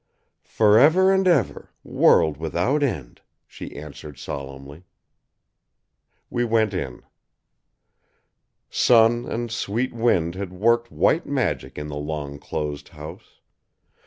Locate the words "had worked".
10.33-10.91